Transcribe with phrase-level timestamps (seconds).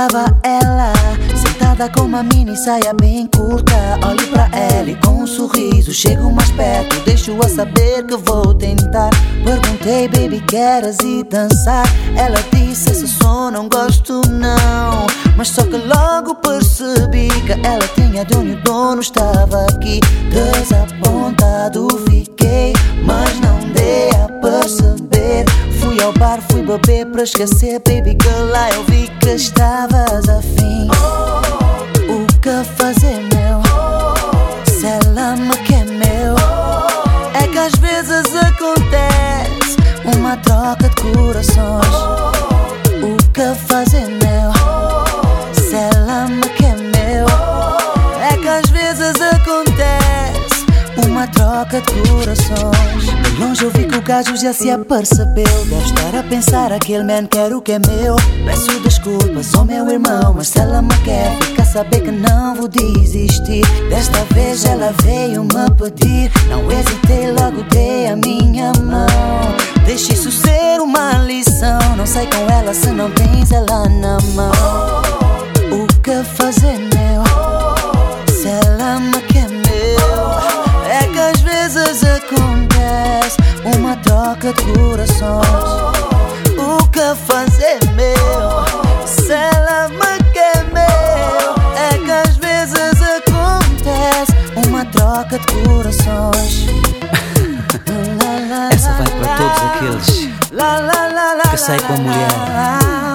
[0.00, 0.94] Estava ela,
[1.36, 3.76] sentada com uma mini saia bem curta.
[4.08, 9.10] Olho pra ela e com um sorriso chego mais perto, deixo-a saber que vou tentar.
[9.44, 11.84] Perguntei, baby, queres ir dançar?
[12.16, 15.06] Ela disse, esse som não gosto não.
[15.36, 20.00] Mas só que logo percebi que ela tinha dono e o dono estava aqui.
[20.30, 22.72] Desapontado fiquei,
[23.04, 25.44] mas não dei a perceber.
[25.78, 26.40] Fui ao bar,
[26.78, 30.88] beber pra esquecer, baby, que lá eu vi que estavas afim.
[32.08, 33.60] O que fazer, meu?
[34.66, 36.36] Se ela me quer, meu.
[37.34, 39.76] É que às vezes acontece
[40.16, 41.96] uma troca de corações.
[43.02, 44.52] O que fazer, meu?
[45.52, 47.26] Se ela me quer, meu.
[48.22, 50.66] É que às vezes acontece
[51.04, 53.29] uma troca de corações.
[53.40, 55.64] Longe eu vi que o gajo já se apercebeu.
[55.64, 58.14] Deve estar a pensar, aquele man quer o que é meu.
[58.44, 62.54] Peço desculpas, sou meu irmão, mas se ela me quer, fica a saber que não
[62.54, 63.64] vou desistir.
[63.88, 66.30] Desta vez ela veio me pedir.
[66.50, 69.06] Não hesitei, logo dei a minha mão.
[69.86, 71.96] Deixa isso ser uma lição.
[71.96, 74.52] Não sai com ela se não tens ela na mão.
[75.72, 77.24] O que fazer, meu?
[78.28, 80.90] Se ela me quer, meu.
[80.90, 82.69] É que às vezes acontece
[84.20, 85.48] troca de corações.
[86.58, 88.66] O que fazer, meu?
[89.06, 91.54] Se ela me quer, meu.
[91.74, 94.34] É que às vezes acontece
[94.68, 96.66] uma troca de corações.
[98.70, 100.28] Essa vai para todos aqueles
[101.50, 102.28] que saem com a mulher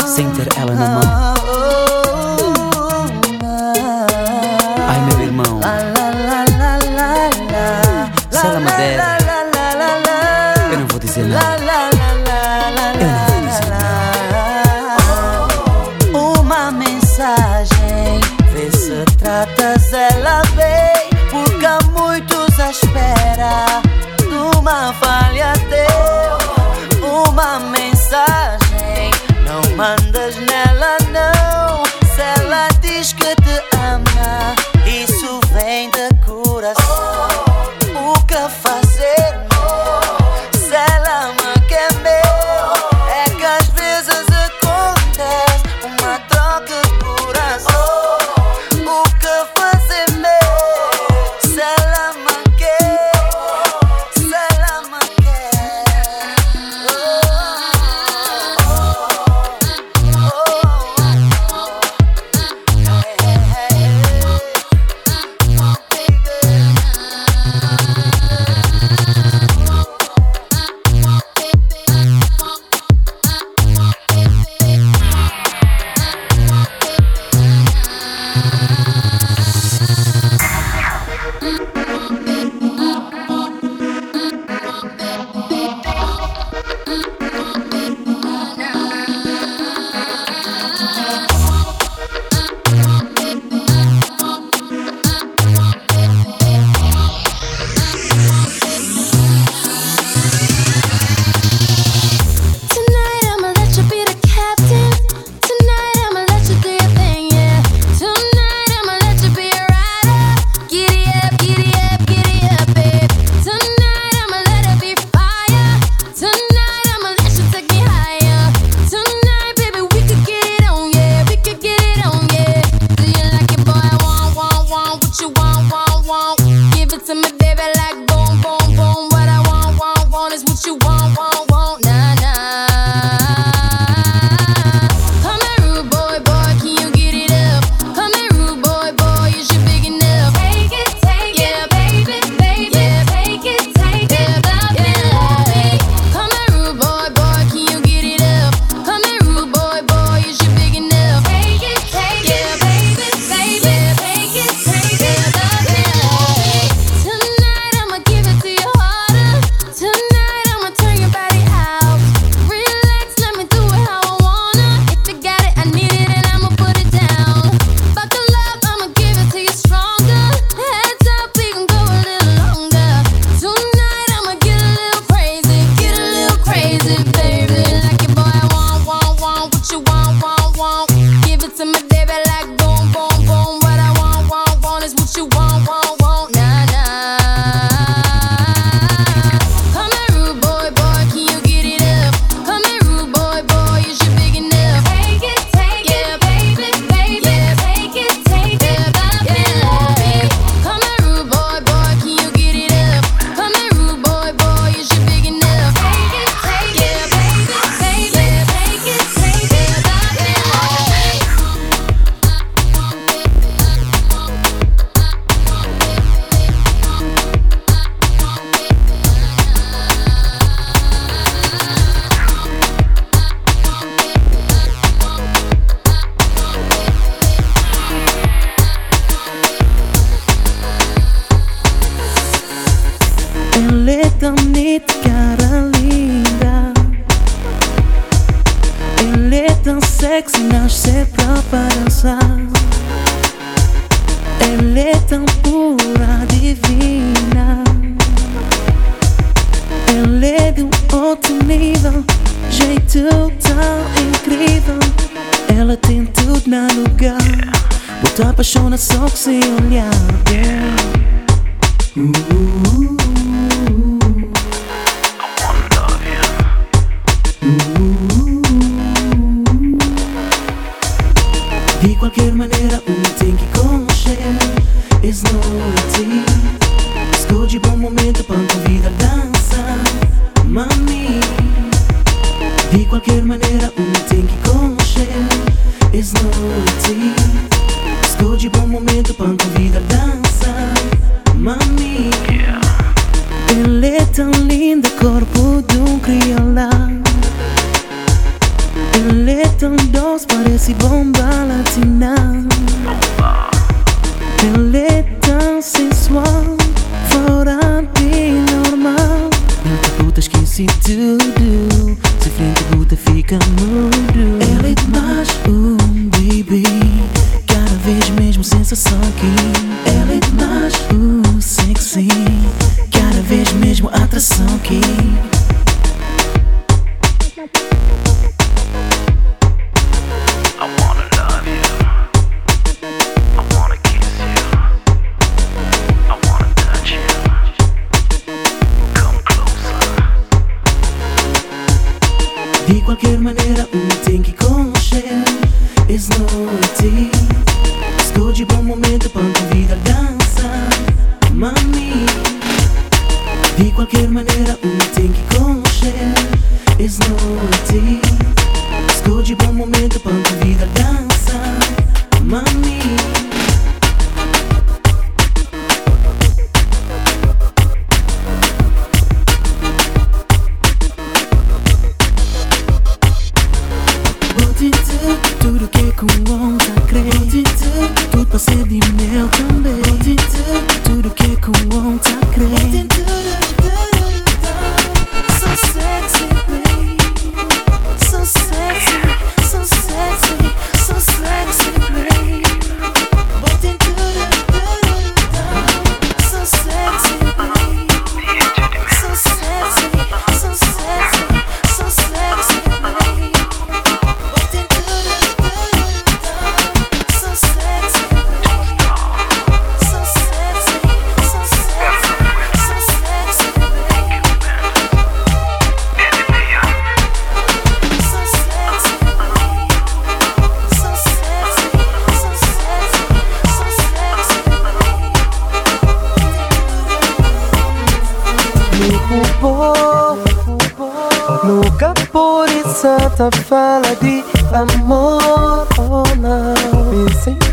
[0.08, 1.35] sem ter ela na mão.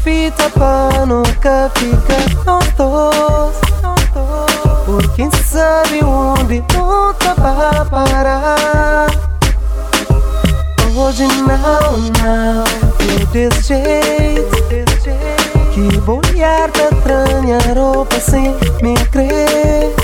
[0.02, 3.56] fita pra nunca ficar tontos
[4.84, 9.06] Por quem sabe onde nunca vai parar.
[10.94, 12.64] Hoje não, não,
[13.08, 14.52] eu desjeito.
[15.72, 19.94] Que vou olhar pra tranha roupa sem me crer.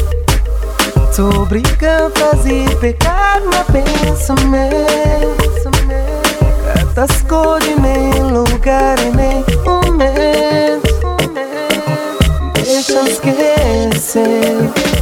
[1.14, 4.98] Tô brincando, fazer pecar no pensamento
[6.98, 7.76] trascorri
[8.28, 10.94] lugar e nem momenti,
[12.54, 14.97] deixa esquecer.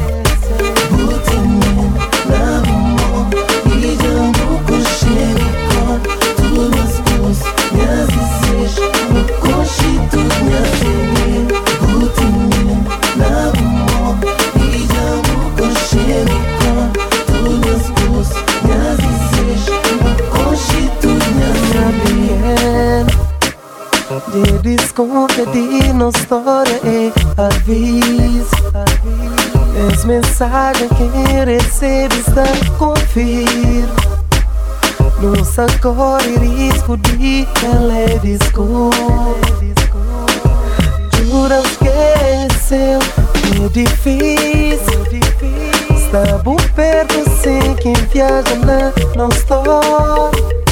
[24.67, 28.51] biscote di história e avvis
[29.93, 32.43] És mensagem que recebes da
[32.77, 33.87] confir
[35.21, 38.91] Não sacode risco de teledisco
[41.15, 45.07] Jura esqueceu, é, é difícil
[45.97, 50.66] Está bom perto sem quem viaja na nostra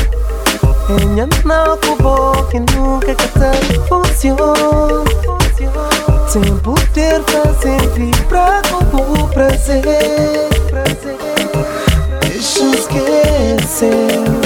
[0.89, 3.55] Ella não provou que nunca casar
[3.89, 5.05] funciona.
[6.29, 9.83] Sem poder fazer vibrar com o prazer.
[12.21, 14.44] Deixa esquecer.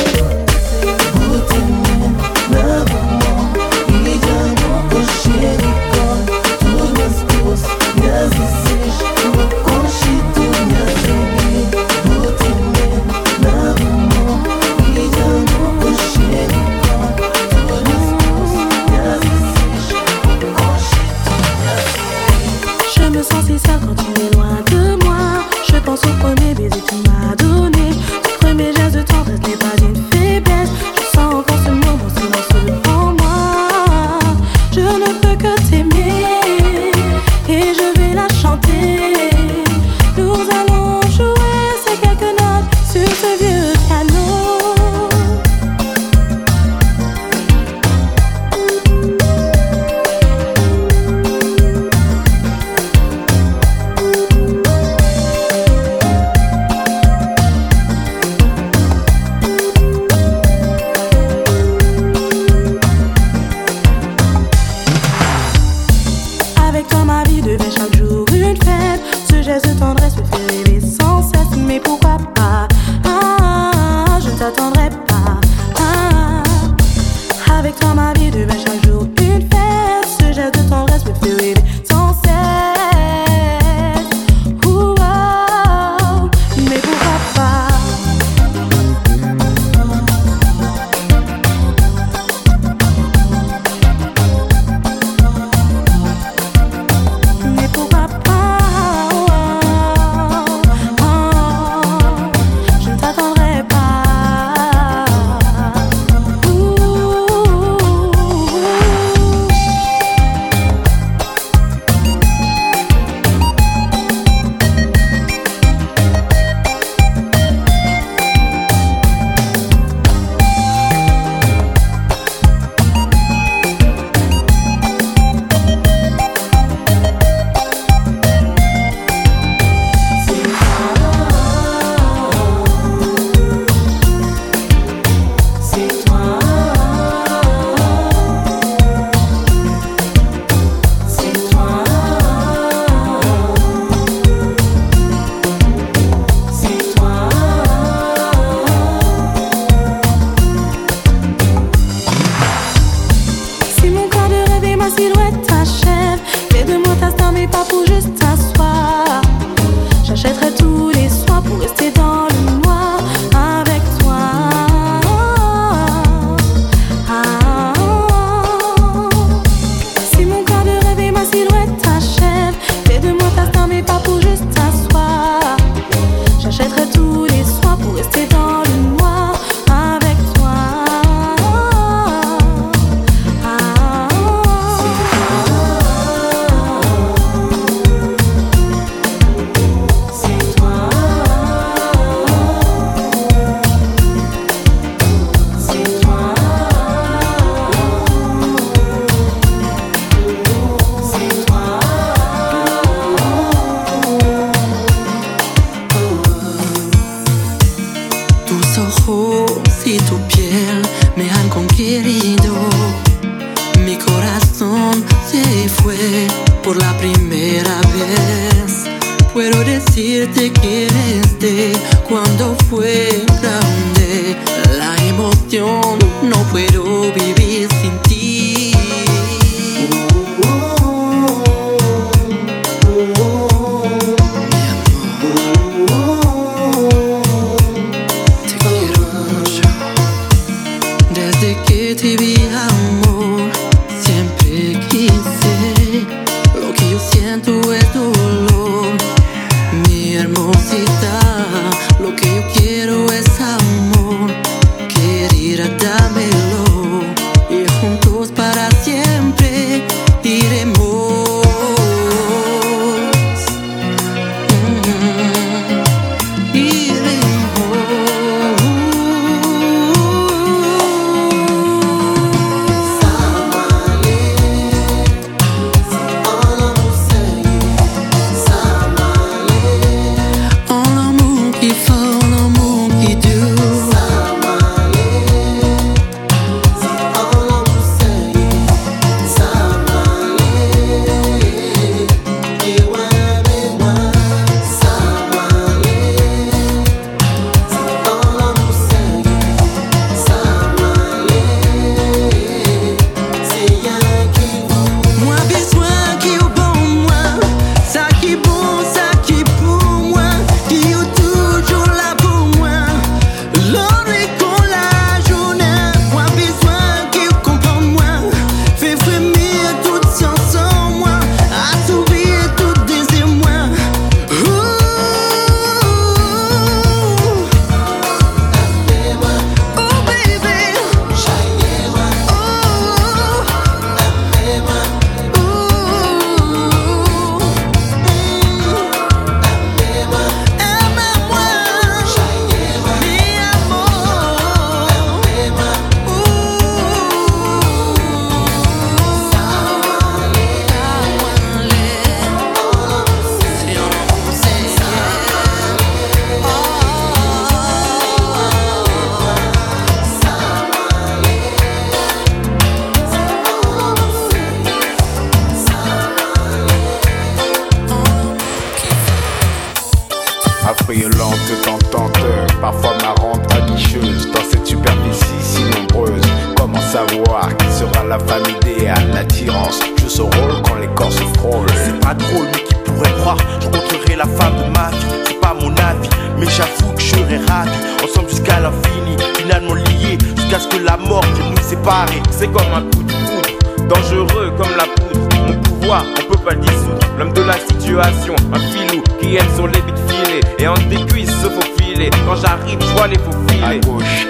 [66.79, 69.01] savais que ma vie devait chaque jour une fête.
[69.31, 72.68] Ce geste de tendresse me fait rêver sans cesse, mais pourquoi pas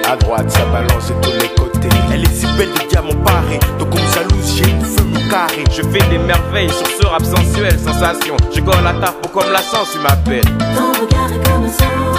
[0.09, 1.89] à droite, ça balance de tous les côtés.
[2.13, 5.65] Elle est si belle de diamants parés, donc comme jalouse, j'ai une feu me carré.
[5.71, 8.37] Je fais des merveilles sur ce rap sensuel, sensation.
[8.55, 10.45] Je colle la taf pour comme la sens, tu m'appelles.
[10.45, 12.18] Ton regard est comme un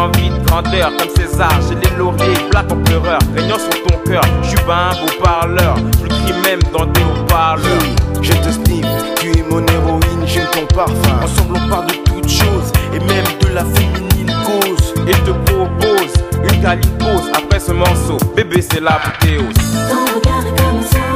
[0.00, 4.22] envies de grandeur comme César, j'ai les lauriers, plaques en pleureur, régnant sur ton cœur,
[4.42, 7.82] je suis pas un beau parleur, je le crie même dans des haut-parleurs.
[8.22, 8.86] Je te sniff,
[9.20, 11.20] tu es mon héroïne, j'aime ton parfum.
[11.22, 14.94] Ensemble, on parle de toutes choses et même de la féminine cause.
[15.06, 19.54] Et je te propose une câline pause après ce morceau, bébé c'est l'apothéose.
[19.88, 21.09] Ton regard est comme un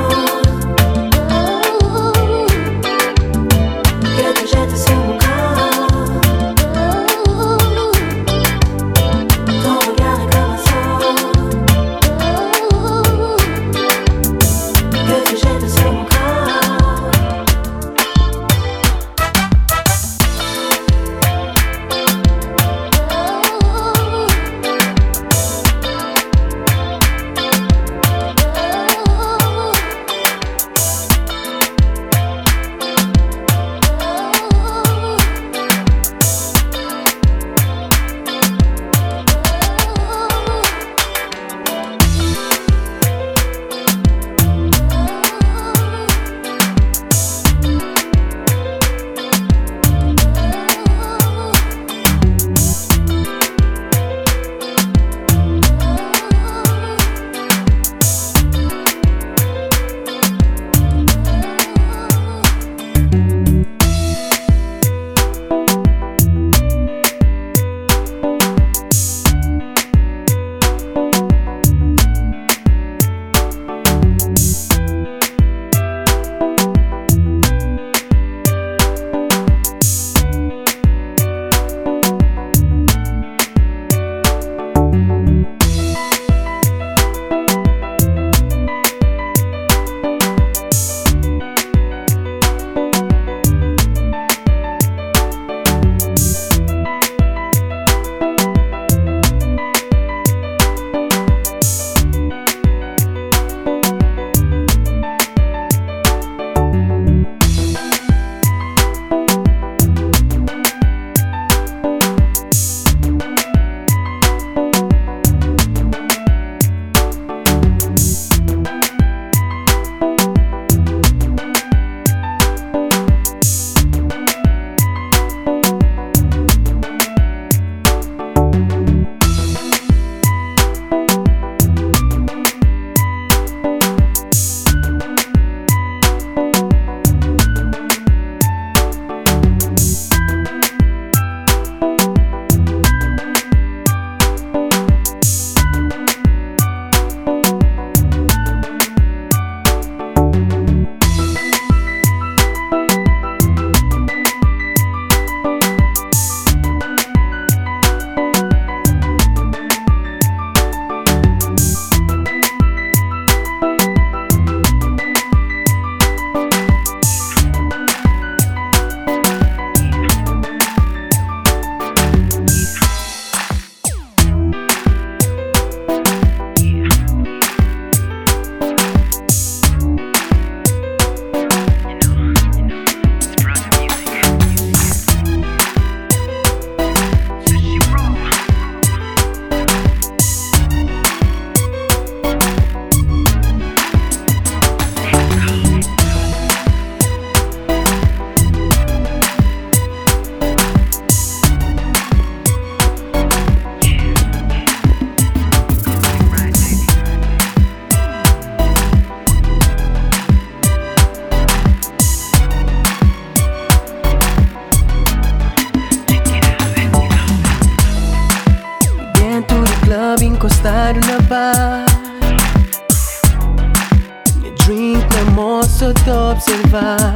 [226.30, 227.14] observar.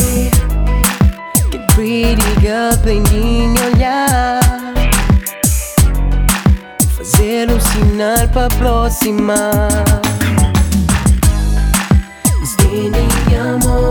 [0.00, 0.30] Eh,
[1.74, 4.40] pretty girl bem minha olhar
[6.96, 9.68] Fazer um sinal pra aproximar
[12.42, 13.87] Estende amor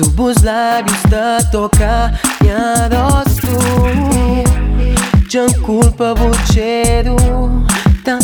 [0.00, 3.46] Enquanto os lábios da tocar minha rosto
[5.28, 7.16] Já culpa o cheiro
[8.02, 8.18] Tão,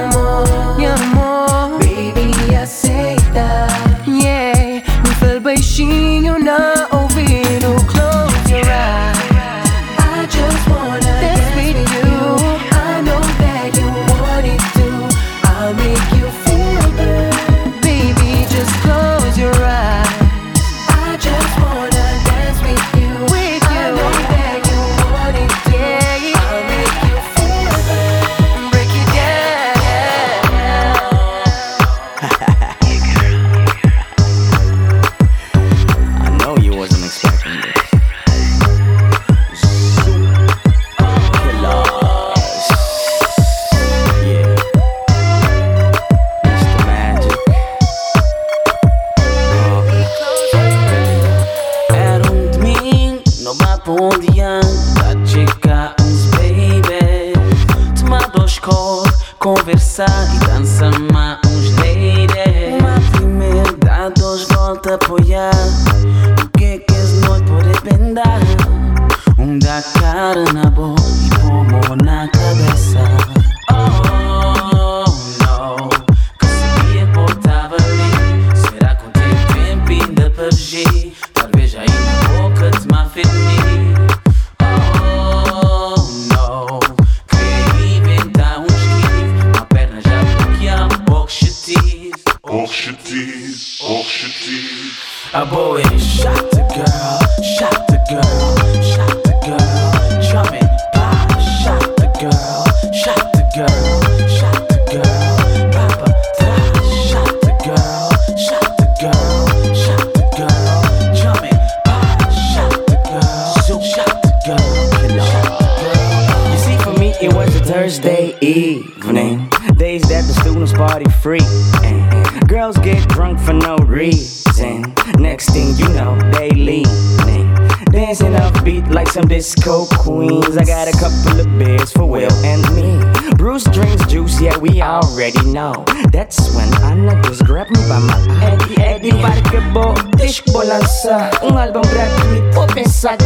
[129.48, 130.58] disco queens.
[130.58, 133.00] I got a couple of beers for Will and me.
[133.38, 135.86] Bruce drinks juice, yeah, we already know.
[136.12, 141.32] That's when Anna just grabbed me by my Eddie Eddie Barkebo, dish bolança.
[141.42, 143.18] Um álbum gratuito, pensar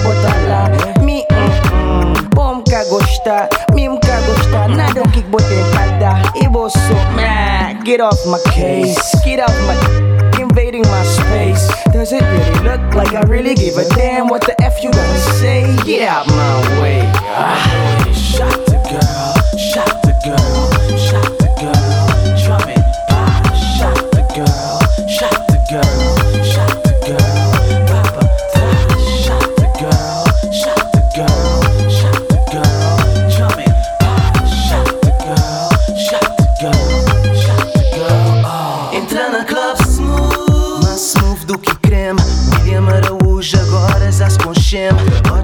[0.47, 0.69] lá.
[1.01, 4.69] Me, mm, mm, bom ka gostar, mim ka gostar.
[4.69, 6.33] Nada o que botei pra dar.
[6.35, 11.71] E você, mad, get off my case, get off my invading my space.
[11.93, 15.19] Does it really look like I really give a damn what the F you gonna
[15.39, 15.61] say?
[15.85, 17.01] Get out my way.
[17.23, 18.11] Ah.
[18.13, 20.70] Shot the girl, shot the girl,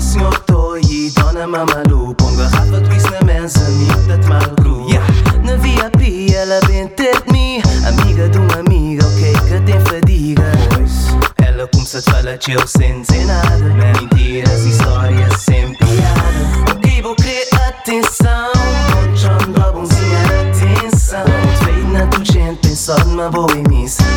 [0.08, 5.06] senhor Toy Dona Mamalu Põe garrafa twist na mesa Amiga de Malgru yeah.
[5.44, 7.62] Na VIP ela vem ter de mim.
[7.86, 10.44] Amiga de uma amiga Ok que tem fadiga?
[10.74, 11.18] Pois.
[11.46, 13.58] Ela começa a te falar chill sem dizer nada.
[13.58, 16.72] Mentiras, histórias sem piada.
[16.72, 17.48] Ok vou querer?
[17.68, 18.52] Atenção.
[18.94, 21.26] Controlando a bonzinha atenção.
[21.66, 24.17] Veio na tua gente pensou numa boa imensa Mami